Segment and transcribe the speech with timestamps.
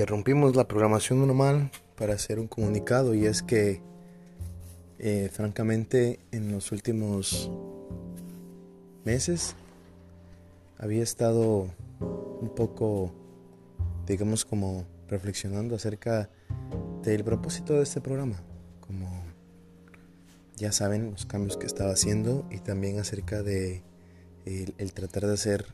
[0.00, 3.82] interrumpimos la programación normal para hacer un comunicado y es que
[4.98, 7.50] eh, francamente en los últimos
[9.04, 9.54] meses
[10.78, 11.68] había estado
[12.00, 13.12] un poco
[14.06, 16.30] digamos como reflexionando acerca
[17.02, 18.42] del propósito de este programa
[18.80, 19.22] como
[20.56, 23.82] ya saben los cambios que estaba haciendo y también acerca de
[24.46, 25.66] el tratar de hacer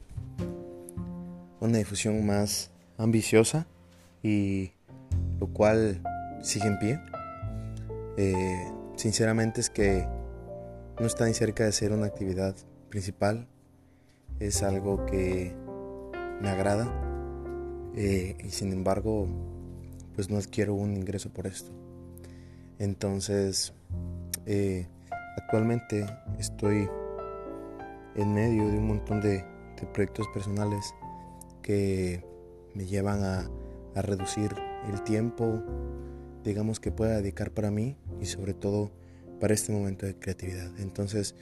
[1.60, 3.68] una difusión más ambiciosa
[4.26, 4.72] y
[5.38, 6.02] lo cual
[6.42, 7.00] sigue en pie.
[8.16, 8.66] Eh,
[8.96, 10.08] sinceramente es que
[10.98, 12.56] no está ni cerca de ser una actividad
[12.88, 13.46] principal.
[14.40, 15.54] Es algo que
[16.42, 16.92] me agrada
[17.94, 19.28] eh, y sin embargo
[20.16, 21.70] pues no adquiero un ingreso por esto.
[22.80, 23.74] Entonces
[24.44, 24.88] eh,
[25.36, 26.04] actualmente
[26.40, 26.88] estoy
[28.16, 29.44] en medio de un montón de
[29.92, 30.94] proyectos personales
[31.62, 32.24] que
[32.74, 33.48] me llevan a
[33.96, 34.54] a reducir
[34.88, 35.62] el tiempo,
[36.44, 38.92] digamos, que pueda dedicar para mí y sobre todo
[39.40, 40.70] para este momento de creatividad.
[40.78, 41.34] Entonces,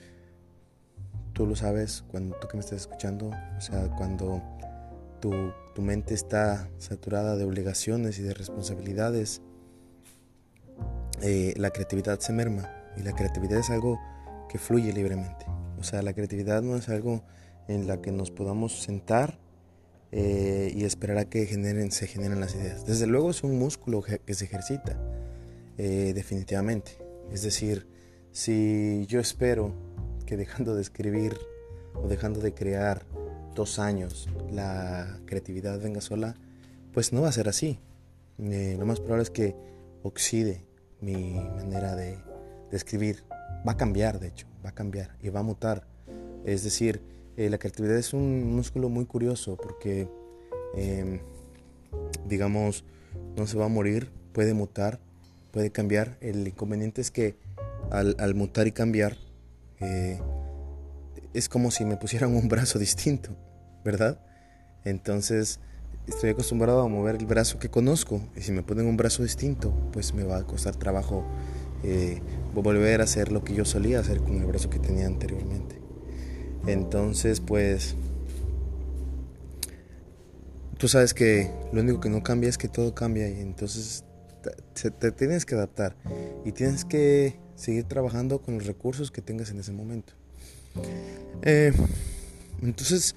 [1.33, 4.41] tú lo sabes cuando tú que me estás escuchando, o sea, cuando
[5.19, 5.31] tu,
[5.75, 9.41] tu mente está saturada de obligaciones y de responsabilidades,
[11.21, 13.99] eh, la creatividad se merma y la creatividad es algo
[14.49, 15.45] que fluye libremente.
[15.77, 17.23] O sea, la creatividad no es algo
[17.67, 19.39] en la que nos podamos sentar
[20.11, 22.85] eh, y esperar a que generen, se generen las ideas.
[22.85, 24.97] Desde luego es un músculo que se ejercita,
[25.77, 26.97] eh, definitivamente.
[27.31, 27.87] Es decir,
[28.31, 29.73] si yo espero
[30.25, 31.37] que dejando de escribir
[31.95, 33.05] o dejando de crear
[33.55, 36.35] dos años la creatividad venga sola,
[36.93, 37.79] pues no va a ser así.
[38.39, 39.55] Eh, lo más probable es que
[40.03, 40.65] oxide
[41.01, 42.17] mi manera de,
[42.69, 43.23] de escribir.
[43.67, 45.87] Va a cambiar, de hecho, va a cambiar y va a mutar.
[46.45, 47.01] Es decir,
[47.37, 50.07] eh, la creatividad es un músculo muy curioso porque,
[50.75, 51.19] em,
[52.27, 52.85] digamos,
[53.35, 54.99] no se va a morir, puede mutar,
[55.51, 56.17] puede cambiar.
[56.21, 57.35] El inconveniente es que
[57.91, 59.17] al, mutar y cambiar,
[59.79, 60.19] eh,
[61.33, 63.35] es como si me pusieran un brazo distinto,
[63.83, 64.19] ¿verdad?
[64.85, 65.59] Entonces,
[66.07, 69.73] estoy acostumbrado a mover el brazo que conozco y si me ponen un brazo distinto,
[69.91, 71.25] pues me va a costar trabajo
[71.83, 72.21] eh,
[72.53, 75.84] volver a hacer lo que yo solía hacer con el brazo que tenía anteriormente.
[76.67, 77.95] Entonces, pues,
[80.77, 84.03] tú sabes que lo único que no cambia es que todo cambia y entonces
[84.73, 85.95] te, tienes que adaptar
[86.43, 90.13] y tienes que seguir trabajando con los recursos que tengas en ese momento.
[91.43, 91.71] Eh,
[92.61, 93.15] entonces,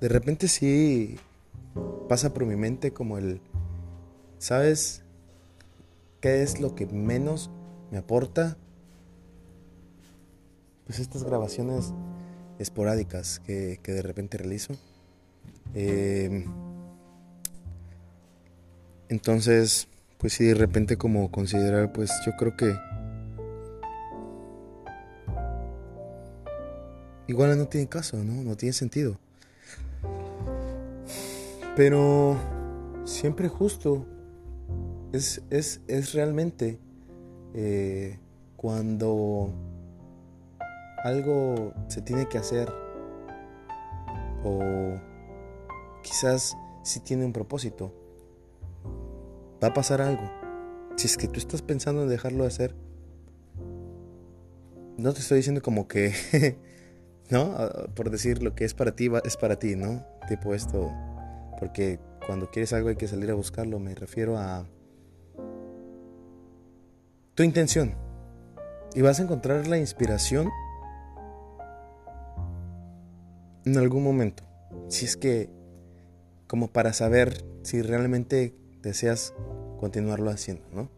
[0.00, 1.18] de repente sí
[2.08, 3.40] pasa por mi mente como el,
[4.38, 5.02] ¿sabes
[6.20, 7.50] qué es lo que menos
[7.90, 8.56] me aporta?
[10.86, 11.92] Pues estas grabaciones
[12.58, 14.74] esporádicas que, de repente realizo.
[15.74, 16.44] Em,
[19.08, 22.74] entonces, pues sí, de repente como considerar, pues yo creo que
[27.26, 28.42] igual no tiene caso, ¿no?
[28.42, 29.18] No tiene sentido.
[31.76, 32.36] Pero
[33.04, 34.06] siempre justo
[35.12, 36.78] es, es, es realmente
[37.54, 38.18] eh,
[38.56, 39.52] cuando
[41.06, 42.72] algo se tiene que hacer
[44.44, 44.98] o
[46.02, 47.92] quizás si tiene un propósito.
[49.62, 50.30] Va a pasar algo.
[50.96, 52.74] Si es que tú estás pensando en dejarlo de hacer,
[54.96, 56.12] no te estoy diciendo como que,
[57.30, 57.54] ¿no?
[57.56, 60.04] Ah, por decir lo que es para ti, es para ti, ¿no?
[60.28, 60.92] Tipo esto,
[61.58, 64.66] porque cuando quieres algo hay que salir a buscarlo, me refiero a
[67.34, 67.94] tu intención.
[68.94, 70.48] Y vas a encontrar la inspiración
[73.66, 74.44] en algún momento.
[74.88, 75.50] Si es que,
[76.46, 79.34] como para saber si realmente deseas
[79.78, 80.88] continuarlo haciendo, ¿no?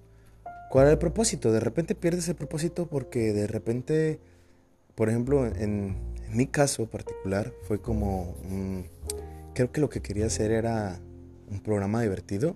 [0.71, 1.51] ¿Cuál es el propósito?
[1.51, 4.21] De repente pierdes el propósito porque de repente,
[4.95, 5.97] por ejemplo, en,
[6.31, 8.37] mi caso particular, fue como,
[9.55, 11.01] creo que lo que quería hacer era
[11.51, 12.55] un programa divertido.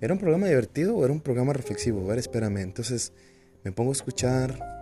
[0.00, 2.04] ¿Era un programa divertido o era un programa reflexivo?
[2.04, 2.58] A ver, espérame.
[2.58, 3.12] Entonces
[3.62, 4.81] me pongo a escuchar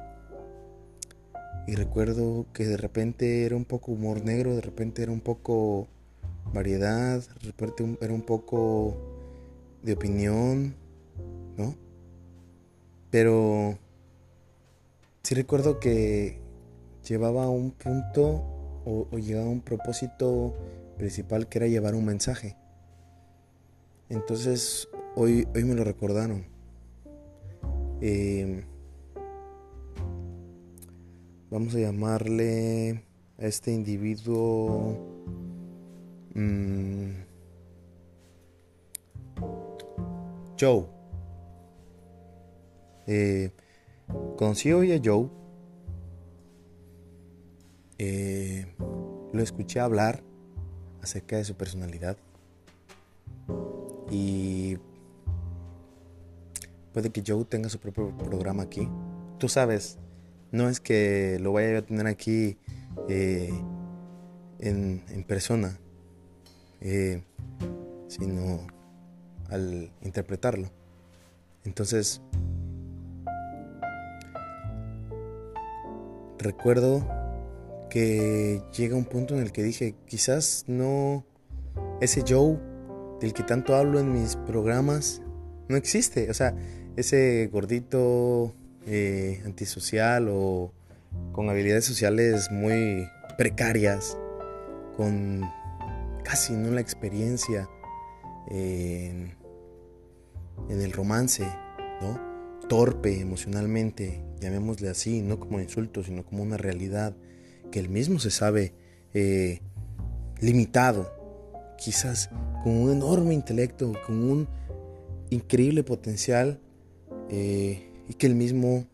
[1.70, 5.87] y recuerdo que de repente era un poco humor negro, de repente era un poco
[6.52, 8.96] variedad, de repente era un poco
[9.81, 10.75] de opinión,
[11.56, 11.76] ¿no?
[13.12, 13.78] Pero
[15.22, 16.40] sí recuerdo que
[17.08, 18.43] llevaba un punto
[18.84, 20.56] o, llegaba un propósito
[20.99, 22.56] principal que era llevar un mensaje.
[24.08, 26.46] Entonces hoy, hoy me lo recordaron.
[28.00, 28.64] Eh,
[31.50, 33.02] vamos a llamarle
[33.38, 34.97] a este individuo
[36.35, 37.11] mm,
[40.58, 40.87] Joe.
[43.06, 43.50] Eh,
[44.37, 45.29] conocí hoy a Joe.
[47.99, 48.67] Eh,
[49.32, 50.23] lo escuché hablar
[51.02, 52.17] acerca de su personalidad.
[54.11, 54.76] Y
[56.93, 58.88] puede que Joe tenga su propio programa aquí.
[59.38, 59.99] Tú sabes,
[60.52, 62.58] no es que lo vaya a tener aquí
[63.08, 63.52] eh,
[64.58, 65.79] en, persona,
[66.81, 67.23] eh,
[68.08, 68.67] sino
[69.49, 70.70] al interpretarlo.
[71.64, 72.20] Entonces,
[76.38, 77.06] recuerdo
[77.91, 81.25] que llega un punto en el que dije, quizás no,
[82.00, 82.58] ese Joe
[83.20, 85.20] del que tanto hablo en mis programas,
[85.69, 86.31] no existe.
[86.31, 86.55] O sea,
[86.97, 88.55] ese gordito
[88.87, 90.73] eh, antisocial o
[91.32, 94.17] con habilidades sociales muy precarias,
[94.97, 95.43] con
[96.23, 97.69] casi no la experiencia
[98.49, 99.35] en,
[100.69, 101.47] el romance.
[102.69, 107.17] Torpe emocionalmente, llamémosle así, no como insulto, sino como una realidad
[107.73, 108.75] que él mismo se sabe
[109.12, 109.61] eh,
[110.41, 111.12] limitado,
[111.76, 112.31] quizás
[112.62, 114.49] con un enorme intelecto, con un
[115.31, 116.61] increíble potencial
[117.29, 118.89] eh, y que él mismo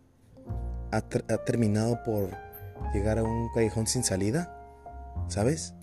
[0.91, 2.37] ha, terminado por
[2.93, 4.55] llegar a un callejón sin salida,
[5.29, 5.75] ¿sabes?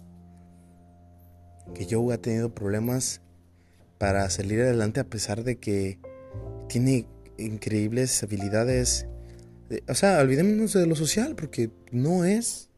[1.74, 3.22] Que Joe ha tenido problemas
[3.98, 5.98] para salir adelante a pesar de que
[6.70, 7.08] tiene
[7.40, 9.08] increíbles habilidades.
[9.90, 12.70] O sea, olvidémonos de lo social porque no es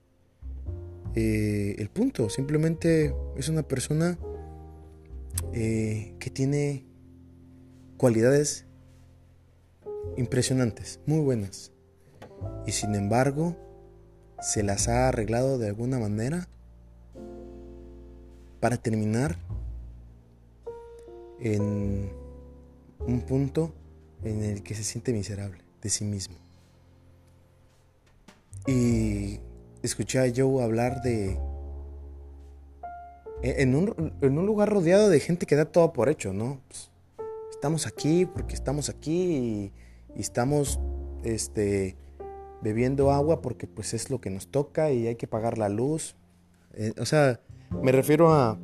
[1.15, 2.29] eh, el punto.
[2.29, 4.17] Simplemente es una persona
[5.51, 6.85] eh, que tiene
[7.97, 8.65] cualidades
[10.17, 11.71] impresionantes, muy buenas.
[12.65, 13.55] Y sin embargo,
[14.39, 16.47] se las ha arreglado de alguna manera
[18.59, 19.37] para terminar
[21.39, 22.09] en
[23.05, 23.73] un punto
[24.23, 26.35] en el que se siente miserable de sí mismo.
[28.67, 29.39] Y
[29.83, 31.37] escuché a Joe hablar de...
[33.43, 36.61] En un, lugar rodeado de gente que da todo por hecho, ¿no?
[36.67, 36.89] Pues,
[37.51, 39.71] estamos aquí porque estamos aquí y,
[40.21, 40.79] estamos
[41.23, 41.97] este,
[42.61, 46.15] bebiendo agua porque pues es lo que nos toca y hay que pagar la luz.
[46.73, 47.39] Eh, o sea,
[47.81, 48.59] me refiero a...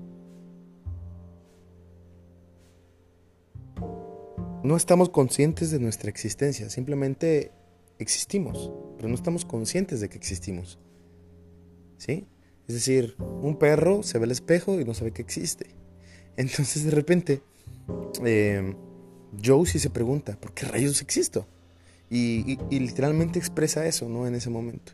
[4.64, 7.52] No estamos conscientes de nuestra existencia, simplemente
[7.98, 10.80] existimos, pero no estamos conscientes de que existimos.
[11.98, 12.28] ¿Sí?
[12.68, 15.76] Es decir, un perro se ve al espejo y no sabe que existe.
[16.38, 17.42] Entonces de repente
[18.24, 18.76] eh,
[19.66, 21.46] Sí se pregunta, ¿por qué rayos existo?
[22.10, 24.28] Y, literalmente expresa eso, ¿no?
[24.28, 24.92] En ese momento.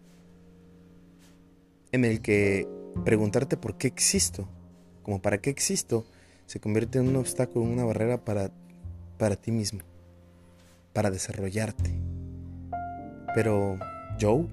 [1.92, 2.68] En el que
[3.04, 4.48] preguntarte por qué existo,
[5.01, 6.06] como para qué existo,
[6.45, 8.51] se convierte en un obstáculo, una barrera para,
[9.18, 9.80] para ti mismo,
[10.94, 11.92] para desarrollarte.
[13.34, 13.80] Pero
[14.22, 14.45] Joe,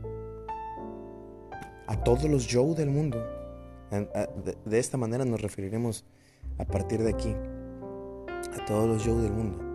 [1.87, 3.23] a todos los Joe del mundo,
[4.65, 6.05] de esta manera nos referiremos
[6.59, 7.35] a partir de aquí
[8.55, 9.74] a todos los Joe del mundo.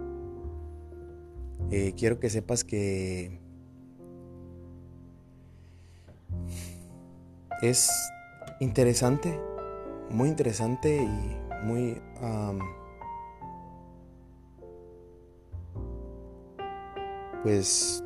[1.72, 3.40] Eh, quiero que sepas que
[7.62, 7.90] es
[8.60, 9.40] interesante,
[10.10, 12.02] muy interesante y muy...
[17.44, 18.04] pues,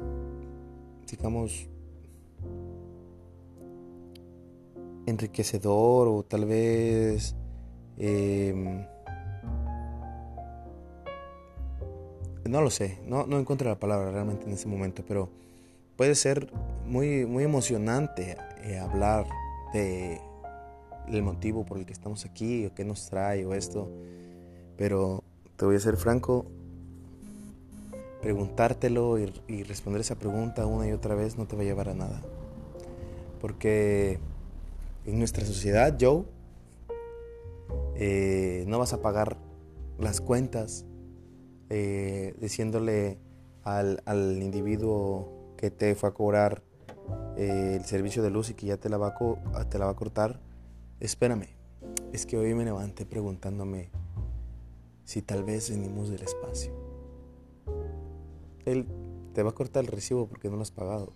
[1.10, 1.68] digamos,
[5.06, 7.36] enriquecedor o tal vez...
[7.98, 8.93] Em,
[12.54, 15.28] no lo sé, no, no encuentro la palabra realmente en ese momento, pero
[15.98, 16.54] puede ser
[16.86, 19.26] muy, muy emocionante eh, hablar
[19.74, 20.22] de
[21.08, 23.90] el motivo por el que estamos aquí o qué nos trae o esto,
[24.78, 25.24] pero
[25.56, 26.46] te voy a ser franco,
[28.22, 31.96] preguntártelo y, responder esa pregunta una y otra vez no te va a llevar a
[31.96, 32.22] nada,
[33.42, 34.20] porque
[35.08, 36.24] en nuestra sociedad, Joe,
[37.96, 39.38] eh, no vas a pagar
[39.98, 40.86] las cuentas
[41.76, 43.18] eh, diciéndole
[43.64, 44.00] al,
[44.40, 46.62] individuo que te fue a cobrar
[47.36, 49.16] eh, el servicio de luz y que ya te la, va
[49.56, 50.40] a, te la va a cortar,
[51.00, 51.48] espérame,
[52.12, 53.90] es que hoy me levanté preguntándome
[55.04, 56.72] si tal vez venimos del espacio.
[58.66, 58.86] Él
[59.34, 61.12] te va a cortar el recibo porque no lo has pagado,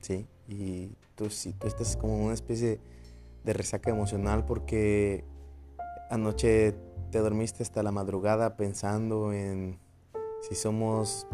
[0.00, 0.26] ¿sí?
[0.48, 2.80] Y tú, si tú estás como una especie
[3.44, 5.24] de resaca emocional porque
[6.10, 6.74] anoche
[7.12, 9.78] te dormiste hasta la madrugada pensando en
[10.42, 11.26] si somos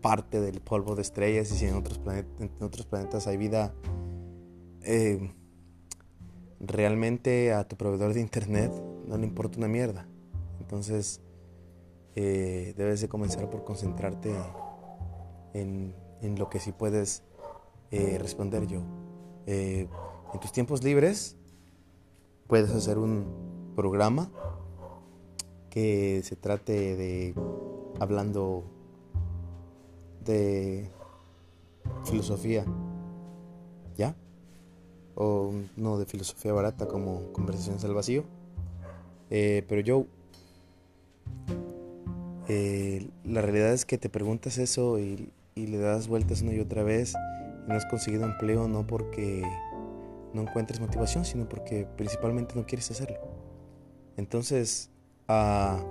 [0.00, 3.74] parte del polvo de estrellas y si en otros, planetas hay vida,
[4.82, 5.34] eh,
[6.60, 8.72] realmente a tu proveedor de internet
[9.06, 10.06] no le importa una mierda.
[10.60, 11.20] Entonces,
[12.14, 14.32] eh, debes de comenzar por concentrarte
[15.52, 15.94] en,
[16.38, 17.24] lo que sí puedes
[17.90, 18.82] eh, responder yo.
[19.46, 19.88] en
[20.40, 21.36] tus tiempos libres
[22.46, 24.30] puedes hacer un programa
[25.70, 27.34] que se trate de
[28.00, 28.64] hablando
[30.24, 30.90] de
[32.04, 32.64] filosofía,
[33.96, 34.16] ¿ya?
[35.14, 38.24] O no de filosofía barata como conversaciones al vacío.
[39.28, 40.06] Eh, pero yo,
[42.48, 46.82] eh, la realidad es que te preguntas eso y, le das vueltas una y otra
[46.82, 47.12] vez
[47.66, 49.42] y no has conseguido empleo no porque
[50.32, 53.18] no encuentres motivación, sino porque principalmente no quieres hacerlo.
[54.16, 54.90] Entonces,
[55.28, 55.84] ah,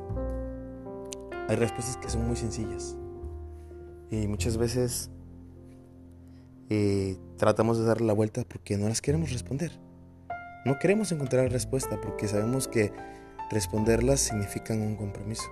[1.50, 2.96] hay respuestas que son muy sencillas.
[4.12, 5.10] Y muchas veces
[6.70, 9.72] eh, tratamos de darle la vuelta porque no las queremos responder.
[10.64, 12.94] No queremos encontrar respuesta porque sabemos que
[13.50, 15.50] responderlas significan un compromiso.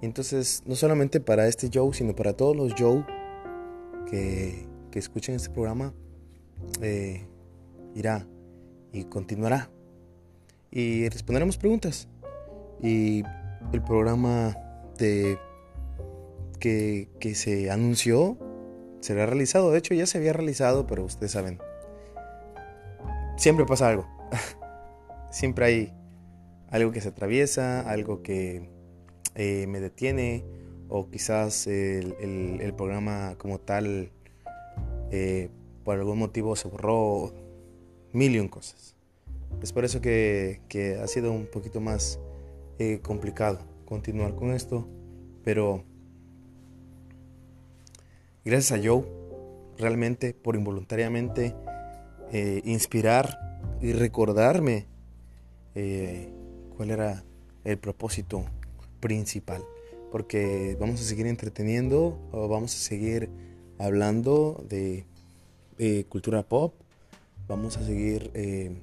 [0.00, 3.06] entonces, no solamente para este Joe, sino para todos los Joe
[4.10, 5.94] que, que escuchen este programa,
[6.80, 7.24] eh,
[7.94, 8.26] irá
[8.92, 9.70] y continuará.
[10.72, 12.08] Y responderemos preguntas.
[12.82, 13.22] Y
[13.72, 14.56] el programa
[14.98, 15.38] de
[16.58, 18.38] que, que se anunció
[19.00, 19.72] será realizado.
[19.72, 21.58] De hecho, ya se había realizado, pero ustedes saben,
[23.36, 24.06] siempre pasa algo.
[25.30, 25.92] siempre hay
[26.70, 28.68] algo que se atraviesa, algo que
[29.34, 30.44] eh, me detiene,
[30.88, 34.12] o quizás el, el, programa como tal
[35.10, 35.48] eh,
[35.84, 37.32] por algún motivo se borró,
[38.12, 38.94] mil y un cosas.
[39.62, 42.20] Es por eso que, que ha sido un poquito más
[42.78, 44.88] eh, complicado continuar con esto,
[45.44, 45.84] pero
[48.42, 49.04] gracias a Joe,
[49.76, 51.54] realmente por involuntariamente
[52.32, 54.86] eh, inspirar y recordarme
[55.74, 56.32] eh,
[56.74, 57.22] cuál era
[57.64, 58.46] el propósito
[59.00, 59.62] principal.
[60.10, 63.28] Porque vamos a seguir entreteniendo vamos a seguir
[63.78, 65.04] hablando de,
[66.08, 66.72] cultura pop,
[67.46, 68.74] vamos a seguir eh,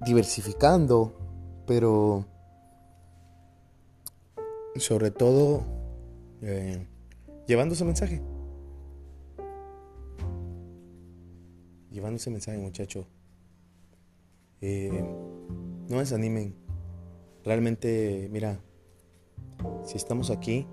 [0.00, 1.25] diversificando,
[1.66, 2.24] pero
[4.76, 5.64] sobre todo
[6.42, 6.86] eh,
[7.46, 8.22] llevando ese mensaje.
[11.90, 13.06] Llevando ese mensaje, muchacho.
[14.60, 15.04] Eh,
[15.88, 16.54] no desanimen.
[17.44, 18.60] Realmente, mira,
[19.84, 20.66] si estamos aquí,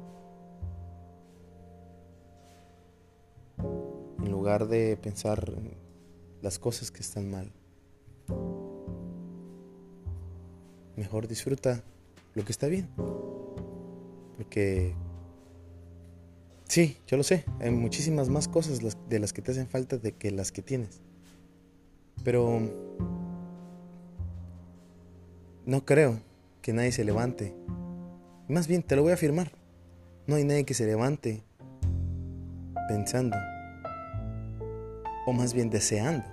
[4.19, 5.53] en lugar de pensar
[6.41, 7.53] las cosas que están mal,
[10.95, 11.83] mejor disfruta
[12.33, 12.89] lo que está bien.
[14.37, 14.95] Porque
[16.73, 17.45] Sí, yo lo sé.
[17.59, 21.01] Hay muchísimas más cosas de las que te hacen falta de que las que tienes.
[22.23, 22.61] Pero
[25.67, 26.19] no creo
[26.63, 27.53] que nadie se levante.
[28.47, 29.51] Más bien, te lo voy a afirmar.
[30.25, 31.43] No hay nadie que se levante
[32.87, 33.37] pensando.
[35.27, 36.25] O más bien deseando.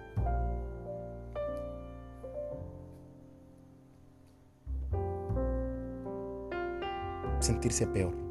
[7.51, 8.31] Sentirse peor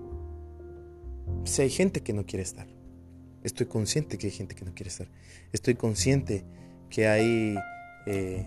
[1.43, 2.67] si hay gente que no quiere estar.
[3.43, 5.07] Estoy consciente que hay gente que no quiere estar.
[5.51, 6.45] Estoy consciente
[6.89, 7.57] que hay
[8.05, 8.45] eh,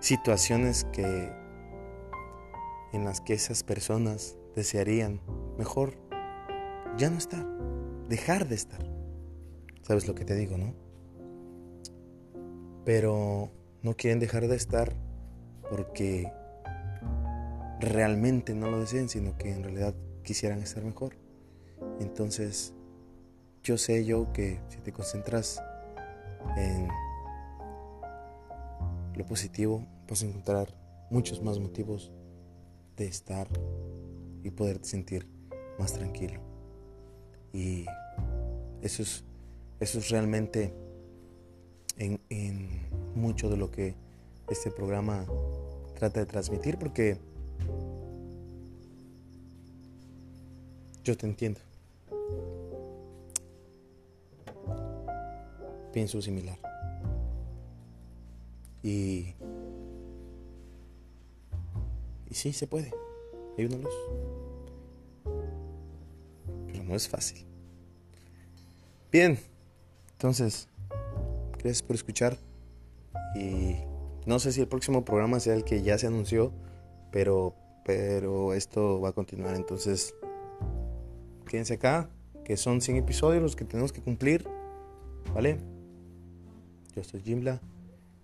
[0.00, 1.32] situaciones que
[2.92, 5.20] en las que esas personas desearían
[5.58, 5.98] mejor
[6.96, 7.44] ya no estar,
[8.08, 8.86] dejar de estar.
[9.82, 10.74] ¿Sabes lo que te digo, no?
[12.84, 13.50] Pero
[13.82, 14.94] no quieren dejar de estar
[15.68, 16.30] porque
[17.84, 21.16] realmente no lo deseen, sino que en realidad quisieran estar mejor.
[22.00, 22.74] Entonces,
[23.62, 25.62] yo sé yo que si te concentras
[26.56, 26.88] en
[29.16, 30.74] lo positivo, vas a encontrar
[31.10, 32.12] muchos más motivos
[32.96, 33.48] de estar
[34.42, 35.28] y poderte sentir
[35.78, 36.40] más tranquilo.
[37.52, 37.86] Y
[38.82, 39.24] eso es,
[39.80, 40.74] eso es realmente
[41.96, 42.68] en, en
[43.14, 43.94] mucho de lo que
[44.48, 45.24] este programa
[45.94, 47.18] trata de transmitir, porque
[51.04, 51.60] Yo te entiendo.
[55.92, 56.58] Pienso similar.
[58.82, 59.34] Y...
[62.26, 62.90] Y sí, se puede.
[63.58, 63.94] Hay una luz.
[66.66, 67.46] Pero no es fácil.
[69.12, 69.38] Bien.
[70.12, 70.68] Entonces,
[71.52, 72.38] gracias por escuchar.
[73.36, 73.76] Y
[74.24, 76.50] no sé si el próximo programa sea el que ya se anunció,
[77.12, 79.54] pero, pero esto va a continuar.
[79.54, 80.14] Entonces,
[81.54, 82.10] quédense acá,
[82.44, 84.44] que son 100 episodios los que tenemos que cumplir,
[85.32, 85.56] ¿vale?
[86.96, 87.60] Yo soy Jimbla,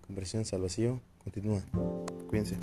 [0.05, 1.61] conversión al vacío, continúa,
[2.27, 2.57] cuídense.